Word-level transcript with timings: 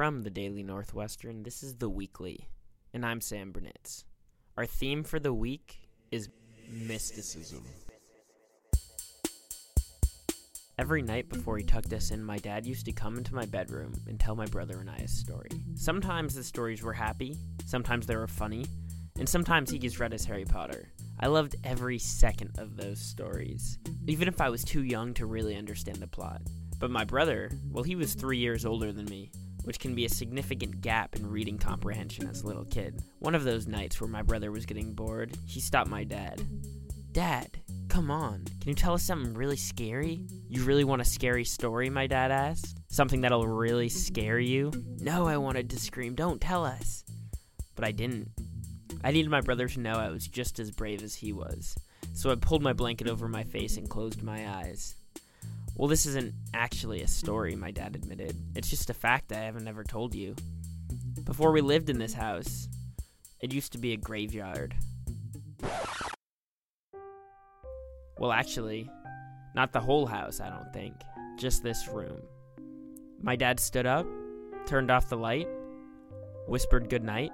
From 0.00 0.22
the 0.22 0.30
Daily 0.30 0.62
Northwestern, 0.62 1.42
this 1.42 1.62
is 1.62 1.74
The 1.74 1.90
Weekly, 1.90 2.48
and 2.94 3.04
I'm 3.04 3.20
Sam 3.20 3.52
Bernitz. 3.52 4.04
Our 4.56 4.64
theme 4.64 5.04
for 5.04 5.20
the 5.20 5.34
week 5.34 5.90
is 6.10 6.30
mysticism. 6.70 7.62
Every 10.78 11.02
night 11.02 11.28
before 11.28 11.58
he 11.58 11.64
tucked 11.64 11.92
us 11.92 12.12
in, 12.12 12.24
my 12.24 12.38
dad 12.38 12.64
used 12.64 12.86
to 12.86 12.92
come 12.92 13.18
into 13.18 13.34
my 13.34 13.44
bedroom 13.44 13.92
and 14.08 14.18
tell 14.18 14.34
my 14.34 14.46
brother 14.46 14.80
and 14.80 14.88
I 14.88 14.96
a 14.96 15.06
story. 15.06 15.50
Sometimes 15.74 16.34
the 16.34 16.44
stories 16.44 16.82
were 16.82 16.94
happy, 16.94 17.36
sometimes 17.66 18.06
they 18.06 18.16
were 18.16 18.26
funny, 18.26 18.64
and 19.18 19.28
sometimes 19.28 19.70
he 19.70 19.78
just 19.78 20.00
read 20.00 20.14
us 20.14 20.24
Harry 20.24 20.46
Potter. 20.46 20.88
I 21.20 21.26
loved 21.26 21.56
every 21.62 21.98
second 21.98 22.52
of 22.56 22.78
those 22.78 23.00
stories, 23.00 23.78
even 24.06 24.28
if 24.28 24.40
I 24.40 24.48
was 24.48 24.64
too 24.64 24.82
young 24.82 25.12
to 25.12 25.26
really 25.26 25.56
understand 25.56 25.98
the 25.98 26.06
plot. 26.06 26.40
But 26.78 26.90
my 26.90 27.04
brother, 27.04 27.50
well, 27.70 27.84
he 27.84 27.96
was 27.96 28.14
three 28.14 28.38
years 28.38 28.64
older 28.64 28.92
than 28.92 29.04
me, 29.04 29.30
which 29.64 29.78
can 29.78 29.94
be 29.94 30.04
a 30.04 30.10
significant 30.10 30.80
gap 30.80 31.16
in 31.16 31.30
reading 31.30 31.58
comprehension 31.58 32.28
as 32.28 32.42
a 32.42 32.46
little 32.46 32.64
kid. 32.64 33.02
One 33.18 33.34
of 33.34 33.44
those 33.44 33.66
nights 33.66 34.00
where 34.00 34.08
my 34.08 34.22
brother 34.22 34.50
was 34.50 34.66
getting 34.66 34.94
bored, 34.94 35.36
he 35.46 35.60
stopped 35.60 35.90
my 35.90 36.04
dad. 36.04 36.42
Dad, 37.12 37.58
come 37.88 38.10
on, 38.10 38.44
can 38.60 38.68
you 38.68 38.74
tell 38.74 38.94
us 38.94 39.02
something 39.02 39.34
really 39.34 39.56
scary? 39.56 40.24
You 40.48 40.62
really 40.62 40.84
want 40.84 41.02
a 41.02 41.04
scary 41.04 41.44
story? 41.44 41.90
My 41.90 42.06
dad 42.06 42.30
asked. 42.30 42.78
Something 42.88 43.20
that'll 43.20 43.48
really 43.48 43.88
scare 43.88 44.38
you? 44.38 44.72
No, 45.00 45.26
I 45.26 45.36
wanted 45.36 45.70
to 45.70 45.78
scream, 45.78 46.14
don't 46.14 46.40
tell 46.40 46.64
us. 46.64 47.04
But 47.74 47.84
I 47.84 47.92
didn't. 47.92 48.28
I 49.02 49.12
needed 49.12 49.30
my 49.30 49.40
brother 49.40 49.66
to 49.66 49.80
know 49.80 49.94
I 49.94 50.10
was 50.10 50.28
just 50.28 50.58
as 50.60 50.70
brave 50.70 51.02
as 51.02 51.14
he 51.14 51.32
was, 51.32 51.74
so 52.12 52.30
I 52.30 52.34
pulled 52.34 52.62
my 52.62 52.72
blanket 52.72 53.08
over 53.08 53.28
my 53.28 53.44
face 53.44 53.76
and 53.76 53.88
closed 53.88 54.22
my 54.22 54.48
eyes. 54.48 54.94
Well, 55.80 55.88
this 55.88 56.04
isn't 56.04 56.34
actually 56.52 57.00
a 57.00 57.08
story, 57.08 57.56
my 57.56 57.70
dad 57.70 57.96
admitted. 57.96 58.36
It's 58.54 58.68
just 58.68 58.90
a 58.90 58.94
fact 58.94 59.32
I 59.32 59.38
haven't 59.38 59.66
ever 59.66 59.82
told 59.82 60.14
you. 60.14 60.36
Before 61.24 61.52
we 61.52 61.62
lived 61.62 61.88
in 61.88 61.98
this 61.98 62.12
house, 62.12 62.68
it 63.40 63.54
used 63.54 63.72
to 63.72 63.78
be 63.78 63.94
a 63.94 63.96
graveyard. 63.96 64.74
Well, 68.18 68.30
actually, 68.30 68.90
not 69.54 69.72
the 69.72 69.80
whole 69.80 70.04
house, 70.04 70.38
I 70.38 70.50
don't 70.50 70.70
think. 70.74 70.96
Just 71.38 71.62
this 71.62 71.88
room. 71.88 72.20
My 73.22 73.34
dad 73.34 73.58
stood 73.58 73.86
up, 73.86 74.06
turned 74.66 74.90
off 74.90 75.08
the 75.08 75.16
light, 75.16 75.48
whispered 76.46 76.90
goodnight, 76.90 77.32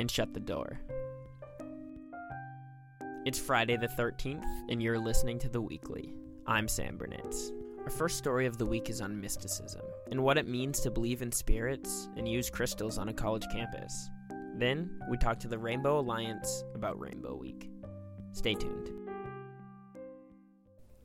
and 0.00 0.10
shut 0.10 0.32
the 0.32 0.40
door. 0.40 0.80
It's 3.26 3.38
Friday 3.38 3.76
the 3.76 3.88
13th, 3.88 4.48
and 4.70 4.82
you're 4.82 4.98
listening 4.98 5.38
to 5.40 5.50
The 5.50 5.60
Weekly. 5.60 6.14
I'm 6.46 6.68
Sam 6.68 6.96
Bernitz. 6.96 7.50
Our 7.86 7.92
first 7.92 8.18
story 8.18 8.46
of 8.46 8.58
the 8.58 8.66
week 8.66 8.90
is 8.90 9.00
on 9.00 9.20
mysticism 9.20 9.82
and 10.10 10.20
what 10.24 10.38
it 10.38 10.48
means 10.48 10.80
to 10.80 10.90
believe 10.90 11.22
in 11.22 11.30
spirits 11.30 12.08
and 12.16 12.26
use 12.26 12.50
crystals 12.50 12.98
on 12.98 13.10
a 13.10 13.12
college 13.12 13.44
campus. 13.52 14.10
Then, 14.56 14.90
we 15.08 15.16
talk 15.16 15.38
to 15.38 15.48
the 15.48 15.56
Rainbow 15.56 16.00
Alliance 16.00 16.64
about 16.74 16.98
Rainbow 16.98 17.36
Week. 17.36 17.70
Stay 18.32 18.54
tuned. 18.54 18.90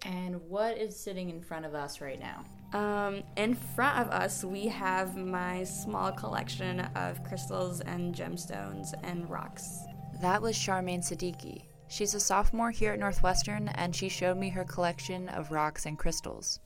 And 0.05 0.41
what 0.49 0.75
is 0.75 0.99
sitting 0.99 1.29
in 1.29 1.43
front 1.43 1.67
of 1.67 1.75
us 1.75 2.01
right 2.01 2.19
now? 2.19 2.45
Um, 2.73 3.21
in 3.37 3.53
front 3.53 3.99
of 3.99 4.07
us, 4.07 4.43
we 4.43 4.65
have 4.65 5.15
my 5.15 5.63
small 5.65 6.11
collection 6.11 6.79
of 6.95 7.23
crystals 7.23 7.81
and 7.81 8.15
gemstones 8.15 8.87
and 9.03 9.29
rocks. 9.29 9.81
That 10.19 10.41
was 10.41 10.55
Sharmain 10.55 11.03
Siddiqui. 11.03 11.61
She's 11.89 12.15
a 12.15 12.19
sophomore 12.19 12.71
here 12.71 12.93
at 12.93 12.99
Northwestern, 12.99 13.67
and 13.67 13.95
she 13.95 14.09
showed 14.09 14.37
me 14.37 14.49
her 14.49 14.63
collection 14.63 15.29
of 15.29 15.51
rocks 15.51 15.85
and 15.85 15.99
crystals. 15.99 16.59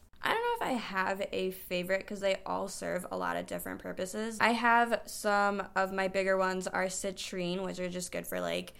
I 0.66 0.71
have 0.71 1.21
a 1.31 1.52
favorite 1.52 1.99
because 1.99 2.21
they 2.21 2.38
all 2.44 2.67
serve 2.67 3.05
a 3.11 3.17
lot 3.17 3.38
of 3.38 3.45
different 3.45 3.81
purposes. 3.81 4.39
I 4.41 4.53
have 4.53 5.02
some 5.05 5.61
of 5.75 5.94
my 5.94 6.08
bigger 6.08 6.38
ones 6.38 6.66
are 6.67 6.85
citrine, 6.85 7.63
which 7.63 7.80
are 7.80 7.88
just 7.88 8.11
good 8.11 8.25
for 8.25 8.41
like 8.41 8.73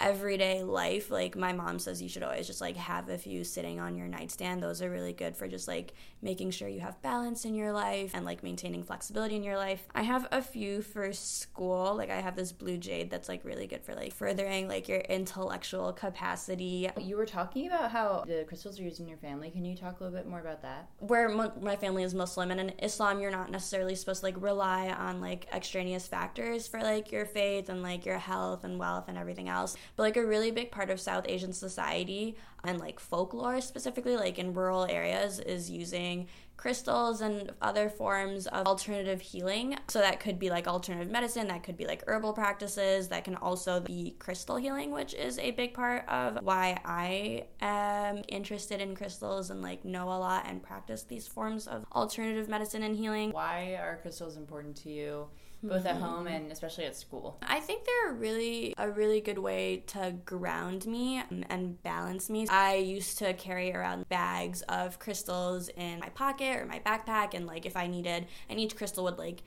everyday 0.00 0.62
life 0.62 1.10
like 1.10 1.36
my 1.36 1.52
mom 1.52 1.78
says 1.78 2.00
you 2.00 2.08
should 2.08 2.22
always 2.22 2.46
just 2.46 2.60
like 2.60 2.76
have 2.76 3.08
a 3.08 3.18
few 3.18 3.44
sitting 3.44 3.78
on 3.78 3.96
your 3.96 4.08
nightstand 4.08 4.62
those 4.62 4.80
are 4.82 4.90
really 4.90 5.12
good 5.12 5.36
for 5.36 5.46
just 5.46 5.68
like 5.68 5.92
making 6.22 6.50
sure 6.50 6.68
you 6.68 6.80
have 6.80 7.00
balance 7.02 7.44
in 7.44 7.54
your 7.54 7.72
life 7.72 8.10
and 8.14 8.24
like 8.24 8.42
maintaining 8.42 8.82
flexibility 8.82 9.36
in 9.36 9.42
your 9.42 9.56
life 9.56 9.86
i 9.94 10.02
have 10.02 10.26
a 10.32 10.40
few 10.42 10.80
for 10.82 11.12
school 11.12 11.94
like 11.94 12.10
i 12.10 12.20
have 12.20 12.34
this 12.36 12.52
blue 12.52 12.76
jade 12.78 13.10
that's 13.10 13.28
like 13.28 13.44
really 13.44 13.66
good 13.66 13.82
for 13.84 13.94
like 13.94 14.12
furthering 14.12 14.66
like 14.68 14.88
your 14.88 15.00
intellectual 15.00 15.92
capacity 15.92 16.88
You 16.98 17.16
were 17.16 17.26
talking 17.26 17.66
about 17.66 17.90
how 17.90 18.24
the 18.26 18.44
crystals 18.46 18.78
are 18.78 18.82
used 18.82 19.00
in 19.00 19.08
your 19.08 19.18
family. 19.18 19.50
Can 19.50 19.64
you 19.64 19.76
talk 19.76 20.00
a 20.00 20.04
little 20.04 20.18
bit 20.18 20.28
more 20.28 20.40
about 20.40 20.62
that? 20.62 20.88
where 20.98 21.28
mo- 21.28 21.52
my 21.60 21.76
family 21.76 22.02
is 22.02 22.14
Muslim 22.14 22.50
and 22.50 22.60
in 22.60 22.70
Islam 22.80 23.20
you're 23.20 23.30
not 23.30 23.50
necessarily 23.50 23.94
supposed 23.94 24.20
to 24.20 24.26
like 24.26 24.40
rely 24.40 24.88
on 24.90 25.20
like 25.20 25.46
extraneous 25.52 26.06
factors 26.06 26.66
for 26.68 26.80
like 26.80 27.10
your 27.10 27.24
faith 27.24 27.68
and 27.68 27.82
like 27.82 28.04
your 28.06 28.18
health 28.18 28.64
and 28.64 28.78
wealth 28.78 29.06
and 29.08 29.16
everything 29.18 29.48
else. 29.48 29.76
But 29.96 30.04
like 30.04 30.16
a 30.16 30.24
really 30.24 30.50
big 30.50 30.70
part 30.70 30.90
of 30.90 31.00
South 31.00 31.26
Asian 31.28 31.52
society 31.52 32.36
and 32.64 32.78
like 32.78 33.00
folklore 33.00 33.60
specifically 33.60 34.16
like 34.16 34.38
in 34.38 34.54
rural 34.54 34.84
areas 34.84 35.40
is 35.40 35.70
using 35.70 36.28
crystals 36.56 37.22
and 37.22 37.50
other 37.62 37.88
forms 37.88 38.46
of 38.48 38.66
alternative 38.66 39.22
healing. 39.22 39.78
So 39.88 39.98
that 40.00 40.20
could 40.20 40.38
be 40.38 40.50
like 40.50 40.68
alternative 40.68 41.10
medicine, 41.10 41.48
that 41.48 41.62
could 41.62 41.78
be 41.78 41.86
like 41.86 42.04
herbal 42.06 42.34
practices, 42.34 43.08
that 43.08 43.24
can 43.24 43.36
also 43.36 43.80
be 43.80 44.14
crystal 44.18 44.56
healing, 44.56 44.90
which 44.90 45.14
is 45.14 45.38
a 45.38 45.52
big 45.52 45.72
part 45.72 46.06
of 46.06 46.38
why 46.42 46.78
I 46.84 47.46
am 47.62 48.22
interested 48.28 48.82
in 48.82 48.94
crystals 48.94 49.48
and 49.48 49.62
like 49.62 49.86
know 49.86 50.08
a 50.08 50.18
lot 50.18 50.44
and 50.46 50.62
practice 50.62 51.02
these 51.04 51.26
forms 51.26 51.66
of 51.66 51.86
alternative 51.92 52.46
medicine 52.46 52.82
and 52.82 52.94
healing. 52.94 53.30
Why 53.30 53.76
are 53.76 53.98
crystals 54.02 54.36
important 54.36 54.76
to 54.78 54.90
you, 54.90 55.28
both 55.62 55.86
at 55.86 55.96
mm-hmm. 55.96 56.04
home 56.04 56.26
and 56.26 56.50
especially 56.50 56.84
at 56.84 56.96
school? 56.96 57.38
I 57.42 57.60
think 57.60 57.84
they're 57.84 58.12
really 58.12 58.74
a 58.78 58.90
really 58.90 59.20
good 59.20 59.38
way 59.38 59.84
to 59.88 60.14
ground 60.24 60.86
me 60.86 61.22
and 61.48 61.82
balance 61.82 62.30
me. 62.30 62.46
I 62.48 62.76
used 62.76 63.18
to 63.18 63.34
carry 63.34 63.74
around 63.74 64.08
bags 64.08 64.62
of 64.62 64.98
crystals 64.98 65.68
in 65.68 66.00
my 66.00 66.08
pocket 66.10 66.56
or 66.56 66.66
my 66.66 66.80
backpack 66.80 67.34
and 67.34 67.46
like 67.46 67.66
if 67.66 67.76
I 67.76 67.86
needed 67.86 68.26
and 68.48 68.58
each 68.58 68.76
crystal 68.76 69.04
would 69.04 69.18
like 69.18 69.42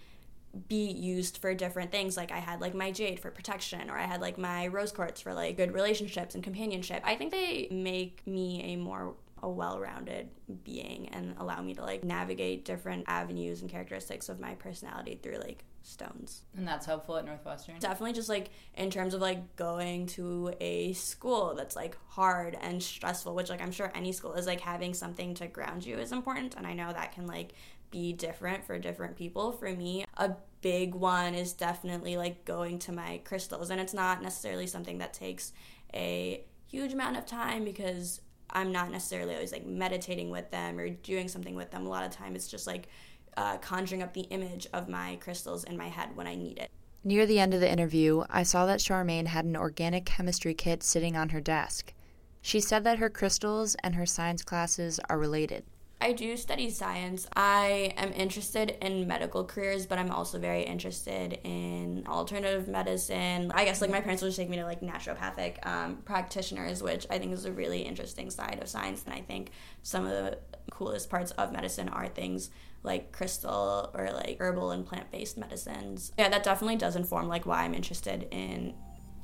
be 0.68 0.92
used 0.92 1.40
for 1.40 1.54
different 1.54 1.92
things. 1.92 2.16
Like 2.16 2.32
I 2.32 2.38
had 2.38 2.62
like 2.62 2.76
my 2.76 2.92
jade 2.92 3.20
for 3.20 3.32
protection, 3.32 3.90
or 3.90 3.98
I 3.98 4.04
had 4.04 4.22
like 4.22 4.38
my 4.38 4.68
rose 4.68 4.92
quartz 4.92 5.22
for 5.22 5.34
like 5.34 5.58
good 5.58 5.74
relationships 5.74 6.36
and 6.36 6.44
companionship. 6.44 7.02
I 7.04 7.16
think 7.16 7.32
they 7.32 7.68
make 7.72 8.26
me 8.28 8.74
a 8.74 8.76
more 8.76 9.16
a 9.44 9.50
well-rounded 9.50 10.30
being 10.64 11.10
and 11.10 11.36
allow 11.38 11.62
me 11.62 11.74
to 11.74 11.84
like 11.84 12.04
navigate 12.04 12.64
different 12.64 13.04
avenues 13.08 13.62
and 13.62 13.70
characteristics 13.70 14.30
of 14.30 14.40
my 14.40 14.56
personality 14.56 15.20
through 15.22 15.38
like 15.38 15.66
stones. 15.82 16.44
And 16.56 16.66
that's 16.66 16.86
helpful 16.86 17.18
at 17.18 17.26
Northwestern. 17.26 17.78
Definitely 17.80 18.14
just 18.14 18.30
like 18.30 18.52
in 18.76 18.90
terms 18.90 19.14
of 19.14 19.20
like 19.20 19.58
going 19.58 20.08
to 20.08 20.54
a 20.62 20.94
school 20.94 21.56
that's 21.56 21.76
like 21.76 21.98
hard 22.08 22.58
and 22.62 22.82
stressful, 22.82 23.36
which 23.36 23.50
like 23.50 23.62
I'm 23.62 23.74
sure 23.74 23.92
any 23.94 24.14
school 24.14 24.34
is 24.34 24.48
like 24.48 24.62
having 24.62 24.94
something 24.94 25.34
to 25.36 25.48
ground 25.48 25.86
you 25.86 25.98
is 25.98 26.14
important 26.14 26.56
and 26.56 26.66
I 26.66 26.74
know 26.74 26.92
that 26.94 27.12
can 27.12 27.28
like 27.28 27.52
be 27.92 28.14
different 28.14 28.64
for 28.64 28.80
different 28.80 29.18
people. 29.18 29.52
For 29.52 29.70
me, 29.70 30.06
a 30.16 30.32
big 30.62 30.96
one 30.96 31.36
is 31.36 31.52
definitely 31.52 32.16
like 32.16 32.46
going 32.46 32.80
to 32.80 32.94
my 32.94 33.20
crystals 33.26 33.70
and 33.70 33.82
it's 33.82 33.94
not 33.94 34.24
necessarily 34.24 34.68
something 34.68 35.00
that 35.00 35.14
takes 35.14 35.52
a 35.94 36.46
huge 36.66 36.94
amount 36.94 37.18
of 37.18 37.26
time 37.26 37.66
because 37.66 38.22
I'm 38.54 38.72
not 38.72 38.92
necessarily 38.92 39.34
always 39.34 39.52
like 39.52 39.66
meditating 39.66 40.30
with 40.30 40.50
them 40.52 40.80
or 40.80 40.90
doing 40.90 41.28
something 41.28 41.56
with 41.56 41.72
them. 41.72 41.86
A 41.86 41.90
lot 41.90 42.06
of 42.06 42.12
time 42.12 42.36
it's 42.36 42.48
just 42.48 42.68
like 42.68 42.88
uh, 43.36 43.58
conjuring 43.58 44.04
up 44.04 44.14
the 44.14 44.22
image 44.22 44.68
of 44.74 44.88
my 44.88 45.18
crystals 45.18 45.64
in 45.64 45.76
my 45.78 45.90
head 45.90 46.16
when 46.16 46.28
I 46.28 46.36
need 46.36 46.60
it. 46.60 46.70
Near 47.04 47.26
the 47.26 47.40
end 47.40 47.54
of 47.54 47.60
the 47.60 47.72
interview, 47.72 48.24
I 48.30 48.44
saw 48.44 48.66
that 48.66 48.80
Sharmain 48.80 49.28
had 49.28 49.44
an 49.44 49.58
organic 49.58 50.06
chemistry 50.06 50.54
kit 50.54 50.84
sitting 50.84 51.18
on 51.18 51.30
her 51.30 51.42
desk. 51.42 51.94
She 52.42 52.60
said 52.60 52.84
that 52.86 53.00
her 53.00 53.10
crystals 53.10 53.76
and 53.84 53.96
her 53.96 54.06
science 54.06 54.44
classes 54.44 55.00
are 55.10 55.18
related. 55.18 55.66
I 56.04 56.12
do 56.12 56.36
study 56.36 56.70
science. 56.70 57.26
I 57.34 57.94
am 57.96 58.12
interested 58.12 58.76
in 58.82 59.08
medical 59.08 59.46
careers, 59.46 59.86
but 59.86 59.98
I'm 59.98 60.12
also 60.12 60.38
very 60.38 60.64
interested 60.64 61.40
in 61.46 62.04
alternative 62.10 62.68
medicine. 62.68 63.54
I 63.56 63.64
guess 63.64 63.80
like 63.80 63.90
my 63.90 64.02
parents 64.02 64.22
would 64.22 64.28
just 64.28 64.38
take 64.38 64.50
me 64.50 64.58
to 64.58 64.66
like 64.66 64.82
naturopathic 64.82 65.66
um, 65.66 66.00
practitioners, 66.04 66.84
which 66.84 67.08
I 67.10 67.20
think 67.20 67.32
is 67.32 67.46
a 67.46 67.54
really 67.54 67.84
interesting 67.84 68.30
side 68.30 68.60
of 68.62 68.68
science. 68.68 69.06
And 69.06 69.14
I 69.14 69.22
think 69.22 69.52
some 69.82 70.06
of 70.06 70.12
the 70.12 70.40
coolest 70.72 71.10
parts 71.10 71.32
of 71.32 71.54
medicine 71.54 71.88
are 71.88 72.10
things 72.10 72.50
like 72.84 73.14
crystal 73.14 73.90
or 73.94 74.12
like 74.12 74.42
herbal 74.42 74.72
and 74.72 74.86
plant 74.86 75.10
based 75.10 75.38
medicines. 75.38 76.12
Yeah, 76.20 76.28
that 76.28 76.44
definitely 76.44 76.76
does 76.76 76.98
inform 76.98 77.30
like 77.30 77.46
why 77.46 77.64
I'm 77.64 77.74
interested 77.74 78.28
in 78.30 78.74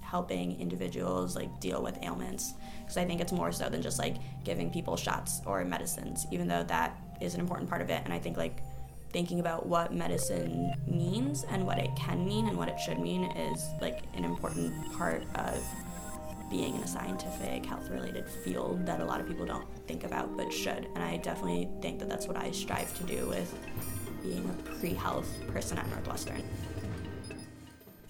helping 0.09 0.59
individuals 0.59 1.35
like 1.35 1.59
deal 1.59 1.81
with 1.83 1.97
ailments. 2.03 2.53
Because 2.81 2.97
I 2.97 3.06
think 3.06 3.21
it's 3.21 3.31
more 3.31 3.51
so 3.51 3.69
than 3.69 3.81
just 3.81 4.00
like 4.00 4.15
giving 4.44 4.71
people 4.71 4.97
shots 4.97 5.41
or 5.45 5.63
medicines 5.63 6.25
even 6.31 6.47
though 6.47 6.63
that 6.63 6.97
is 7.21 7.35
an 7.35 7.39
important 7.39 7.69
part 7.69 7.81
of 7.81 7.89
it. 7.89 8.01
And 8.03 8.13
I 8.13 8.19
think 8.19 8.38
like 8.38 8.61
thinking 9.11 9.39
about 9.39 9.65
what 9.65 9.94
medicine 9.94 10.73
means 10.88 11.44
and 11.44 11.65
what 11.65 11.77
it 11.79 11.89
can 11.95 12.25
mean 12.25 12.47
and 12.47 12.57
what 12.57 12.69
it 12.69 12.79
should 12.79 13.00
mean 13.00 13.23
is 13.31 13.69
like 13.81 14.03
an 14.15 14.23
important 14.23 14.73
part 14.94 15.23
of 15.35 15.63
being 16.50 16.75
in 16.75 16.81
a 16.81 16.88
scientific 16.88 17.65
health 17.65 17.89
related 17.89 18.27
field 18.27 18.85
that 18.85 19.01
a 19.01 19.06
lot 19.06 19.19
of 19.19 19.27
people 19.27 19.45
don't 19.45 19.67
think 19.88 20.03
about 20.03 20.35
but 20.35 20.51
should. 20.51 20.88
And 20.95 21.03
I 21.03 21.17
definitely 21.17 21.69
think 21.81 22.00
that 22.00 22.09
that's 22.09 22.27
what 22.27 22.38
I 22.38 22.51
strive 22.51 22.95
to 22.97 23.03
do 23.03 23.27
with 23.27 23.53
being 24.23 24.50
a 24.50 24.79
pre 24.79 24.94
health 24.94 25.29
person 25.47 25.77
at 25.77 25.88
Northwestern. 25.89 26.44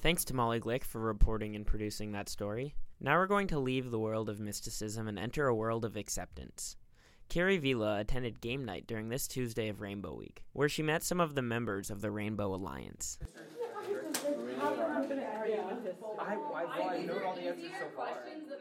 Thanks 0.02 0.24
to 0.26 0.34
Molly 0.34 0.62
Glick 0.62 0.86
for 0.86 1.00
reporting 1.02 1.58
and 1.58 1.66
producing 1.66 2.14
that 2.14 2.30
story. 2.30 2.74
Now 3.02 3.18
we're 3.18 3.28
going 3.28 3.48
to 3.48 3.60
leave 3.60 3.92
the 3.92 4.00
world 4.00 4.30
of 4.30 4.40
mysticism 4.40 5.10
and 5.10 5.20
enter 5.20 5.48
a 5.48 5.56
world 5.56 5.84
of 5.84 5.98
acceptance. 5.98 6.78
Carrie 7.28 7.58
Vila 7.58 8.00
attended 8.00 8.40
game 8.40 8.64
night 8.64 8.88
during 8.88 9.10
this 9.10 9.28
Tuesday 9.28 9.68
of 9.68 9.82
Rainbow 9.82 10.16
Week, 10.16 10.44
where 10.54 10.70
she 10.70 10.82
met 10.82 11.04
some 11.04 11.20
of 11.20 11.36
the 11.36 11.42
members 11.42 11.92
of 11.92 12.00
the 12.00 12.12
Rainbow 12.12 12.56
Alliance. 12.56 13.20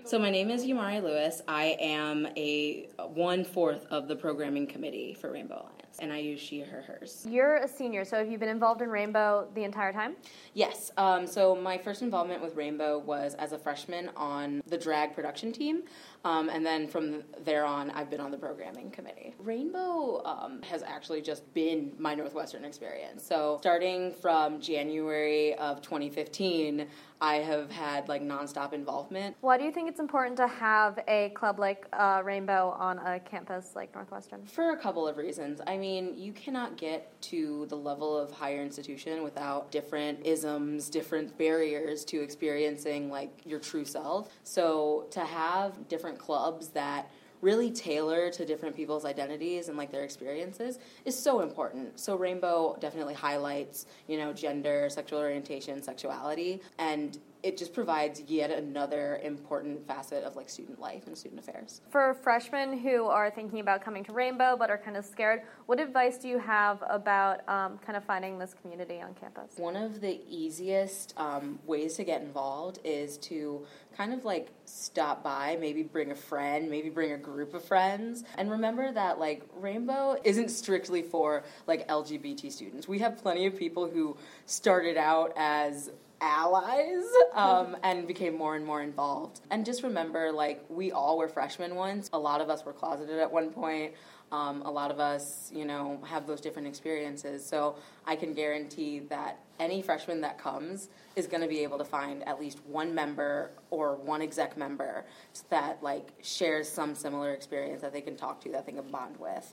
So 0.05 0.19
my 0.19 0.31
name 0.31 0.51
is 0.51 0.65
Yamari 0.65 1.03
Lewis. 1.03 1.41
I 1.47 1.77
am 1.81 2.27
a 2.37 2.89
one 2.99 3.45
fourth 3.45 3.87
of 3.91 4.09
the 4.09 4.17
programming 4.17 4.67
committee 4.67 5.15
for 5.15 5.33
Rainbow 5.33 5.63
Alliance, 5.63 5.88
and 6.01 6.13
I 6.13 6.19
use 6.19 6.41
she, 6.41 6.61
her, 6.61 6.83
hers. 6.83 7.27
You're 7.29 7.57
a 7.57 7.69
senior, 7.69 8.05
so 8.05 8.19
have 8.19 8.31
you 8.31 8.39
been 8.39 8.49
involved 8.49 8.83
in 8.83 8.91
Rainbow 8.91 9.49
the 9.55 9.65
entire 9.65 9.93
time? 9.93 10.17
Yes. 10.55 10.91
Um, 10.97 11.27
so 11.27 11.55
my 11.55 11.79
first 11.79 12.03
involvement 12.03 12.43
with 12.43 12.55
Rainbow 12.55 12.99
was 12.99 13.35
as 13.35 13.53
a 13.53 13.59
freshman 13.59 14.11
on 14.17 14.63
the 14.67 14.79
drag 14.79 15.15
production 15.15 15.53
team, 15.53 15.83
um, 16.25 16.49
and 16.49 16.65
then 16.65 16.89
from 16.89 17.23
there 17.45 17.65
on, 17.65 17.91
I've 17.91 18.11
been 18.11 18.21
on 18.21 18.31
the 18.31 18.39
programming 18.39 18.91
committee. 18.91 19.35
Rainbow 19.39 20.23
um, 20.25 20.63
has 20.63 20.83
actually 20.83 21.23
just 21.23 21.53
been 21.55 21.93
my 21.99 22.15
Northwestern 22.15 22.65
experience. 22.65 23.27
So 23.27 23.59
starting 23.61 24.13
from 24.13 24.61
January 24.61 25.55
of 25.55 25.83
2015. 25.83 26.87
I 27.21 27.37
have 27.37 27.71
had 27.71 28.09
like 28.09 28.23
nonstop 28.23 28.73
involvement. 28.73 29.37
Why 29.41 29.59
do 29.59 29.65
you 29.65 29.73
think 29.73 29.89
it's 29.89 30.01
important 30.01 30.37
to 30.37 30.47
have 30.47 30.99
a 31.09 31.31
club 31.31 31.59
like 31.59 31.87
uh, 31.93 32.23
Rainbow 32.25 32.77
on 32.79 32.99
a 32.99 33.19
campus 33.21 33.73
like 33.75 33.95
Northwestern? 33.95 34.45
For 34.47 34.71
a 34.71 34.77
couple 34.77 35.07
of 35.07 35.17
reasons. 35.17 35.61
I 35.67 35.77
mean, 35.77 36.15
you 36.17 36.33
cannot 36.33 36.77
get 36.77 37.21
to 37.23 37.67
the 37.69 37.77
level 37.77 38.17
of 38.17 38.31
higher 38.31 38.63
institution 38.63 39.23
without 39.23 39.71
different 39.71 40.25
isms, 40.25 40.89
different 40.89 41.37
barriers 41.39 42.05
to 42.07 42.23
experiencing 42.23 43.11
like 43.11 43.41
your 43.45 43.59
true 43.59 43.85
self. 43.85 44.29
So 44.45 45.07
to 45.11 45.21
have 45.21 45.89
different 45.89 46.19
clubs 46.19 46.69
that 46.69 47.11
really 47.41 47.71
tailor 47.71 48.31
to 48.31 48.45
different 48.45 48.75
people's 48.75 49.05
identities 49.05 49.69
and 49.69 49.77
like 49.77 49.91
their 49.93 50.05
experiences 50.05 50.79
is 51.05 51.17
so 51.17 51.41
important. 51.41 51.99
So 51.99 52.17
Rainbow 52.17 52.77
definitely 52.81 53.15
highlights, 53.15 53.87
you 54.07 54.19
know, 54.19 54.33
gender, 54.33 54.89
sexual 54.91 55.21
orientation, 55.21 55.83
sexuality, 55.83 56.61
and 56.79 57.19
it 57.43 57.57
just 57.57 57.73
provides 57.73 58.21
yet 58.27 58.51
another 58.51 59.21
important 59.23 59.87
facet 59.87 60.25
of 60.25 60.35
like 60.35 60.49
student 60.49 60.81
life 60.81 61.07
and 61.07 61.17
student 61.17 61.41
affairs. 61.41 61.81
For 61.91 62.15
freshmen 62.15 62.79
who 62.79 63.07
are 63.07 63.31
thinking 63.31 63.61
about 63.61 63.83
coming 63.83 64.05
to 64.05 64.13
Rainbow 64.13 64.57
but 64.59 64.71
are 64.71 64.79
kind 64.79 64.97
of 64.97 65.05
scared, 65.05 65.43
what 65.67 65.79
advice 65.79 66.19
do 66.19 66.29
you 66.29 66.39
have 66.39 66.83
about 66.89 67.49
um, 67.49 67.79
kind 67.79 67.97
of 67.97 68.05
finding 68.05 68.39
this 68.39 68.55
community 68.61 69.01
on 69.01 69.15
campus? 69.15 69.53
One 69.57 69.77
of 69.77 70.01
the 70.01 70.21
easiest 70.29 71.15
um, 71.17 71.59
ways 71.67 71.95
to 71.95 72.05
get 72.05 72.23
involved 72.23 72.81
is 72.85 73.19
to 73.19 73.65
kind 73.97 74.13
of 74.13 74.25
like 74.25 74.49
stop 74.65 75.23
by, 75.23 75.57
maybe 75.61 75.83
bring 75.83 76.11
a 76.11 76.17
friend, 76.17 76.71
maybe 76.71 76.89
bring 76.89 77.13
a 77.13 77.19
group 77.19 77.55
of 77.55 77.65
friends. 77.65 78.25
And 78.37 78.51
remember 78.51 78.93
that 78.93 79.19
like 79.19 79.43
Rainbow 79.57 80.17
isn't 80.25 80.51
strictly 80.51 81.03
for 81.03 81.45
like 81.67 81.87
LGBT 81.89 82.51
students. 82.51 82.89
We 82.89 82.99
have 83.01 83.19
plenty 83.19 83.47
of 83.47 83.57
people 83.57 83.89
who 83.89 84.17
started 84.47 84.97
out 84.97 85.33
as 85.37 85.91
allies 86.21 87.05
um, 87.35 87.77
and 87.83 88.07
became 88.07 88.37
more 88.37 88.57
and 88.57 88.65
more 88.65 88.83
involved. 88.83 89.41
And 89.51 89.65
just 89.65 89.83
remember, 89.83 90.33
like, 90.33 90.65
we 90.69 90.93
all 90.93 91.19
were 91.19 91.29
freshmen 91.29 91.75
once. 91.75 92.11
A 92.13 92.19
lot 92.19 92.41
of 92.41 92.51
us 92.51 92.65
were 92.65 92.73
closeted 92.73 93.19
at 93.19 93.31
one 93.31 93.51
point. 93.51 93.95
Um, 94.31 94.63
a 94.63 94.71
lot 94.71 94.91
of 94.91 95.01
us, 95.01 95.51
you 95.55 95.65
know, 95.65 96.01
have 96.05 96.27
those 96.27 96.41
different 96.41 96.69
experiences. 96.69 97.45
So 97.45 97.77
I 98.07 98.15
can 98.15 98.35
guarantee 98.35 99.01
that 99.09 99.41
any 99.59 99.81
freshman 99.81 100.21
that 100.21 100.39
comes 100.39 100.91
is 101.17 101.27
going 101.27 101.41
to 101.41 101.49
be 101.49 101.61
able 101.61 101.79
to 101.79 101.85
find 101.85 102.27
at 102.29 102.39
least 102.39 102.61
one 102.67 102.95
member 102.95 103.51
or 103.71 103.97
one 103.97 104.21
exec 104.21 104.57
member 104.57 105.05
that 105.49 105.83
like 105.83 106.13
shares 106.23 106.69
some 106.69 106.95
similar 106.95 107.33
experience 107.33 107.81
that 107.81 107.93
they 107.93 108.03
can 108.03 108.17
talk 108.17 108.41
to, 108.43 108.51
that 108.51 108.67
they 108.67 108.73
can 108.73 108.89
bond 108.91 109.17
with. 109.19 109.53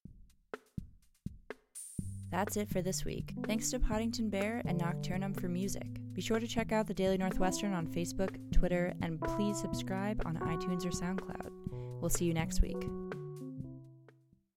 That's 2.30 2.58
it 2.58 2.70
for 2.70 2.82
this 2.82 3.06
week. 3.06 3.34
Thanks 3.48 3.70
to 3.72 3.80
Poddington 3.80 4.30
Bear 4.30 4.62
and 4.66 4.78
Nocturnum 4.80 5.40
for 5.40 5.48
music. 5.48 5.88
Be 6.16 6.22
sure 6.22 6.40
to 6.40 6.48
check 6.48 6.72
out 6.72 6.88
the 6.88 6.94
Daily 6.94 7.18
Northwestern 7.18 7.74
on 7.74 7.88
Facebook, 7.88 8.38
Twitter, 8.54 8.94
and 9.02 9.20
please 9.20 9.60
subscribe 9.60 10.22
on 10.26 10.38
iTunes 10.38 10.86
or 10.86 10.92
SoundCloud. 10.92 11.52
We'll 12.00 12.10
see 12.10 12.24
you 12.24 12.34
next 12.34 12.62
week. 12.62 12.78